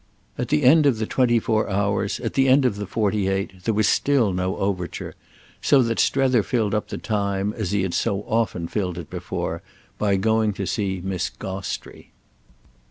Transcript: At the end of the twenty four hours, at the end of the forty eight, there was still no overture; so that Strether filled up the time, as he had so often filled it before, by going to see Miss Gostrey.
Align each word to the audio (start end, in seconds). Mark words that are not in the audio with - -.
At 0.35 0.47
the 0.47 0.63
end 0.63 0.87
of 0.87 0.97
the 0.97 1.05
twenty 1.05 1.37
four 1.37 1.69
hours, 1.69 2.19
at 2.21 2.33
the 2.33 2.47
end 2.47 2.65
of 2.65 2.77
the 2.77 2.87
forty 2.87 3.27
eight, 3.27 3.65
there 3.65 3.73
was 3.75 3.87
still 3.87 4.33
no 4.33 4.57
overture; 4.57 5.13
so 5.61 5.83
that 5.83 5.99
Strether 5.99 6.41
filled 6.41 6.73
up 6.73 6.87
the 6.87 6.97
time, 6.97 7.53
as 7.53 7.69
he 7.69 7.83
had 7.83 7.93
so 7.93 8.23
often 8.23 8.67
filled 8.67 8.97
it 8.97 9.11
before, 9.11 9.61
by 9.99 10.15
going 10.15 10.53
to 10.53 10.65
see 10.65 11.01
Miss 11.05 11.29
Gostrey. 11.29 12.09